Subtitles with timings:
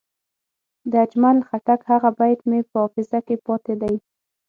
[0.91, 3.95] د اجمل خټک هغه بیت مې په حافظه کې پاتې دی.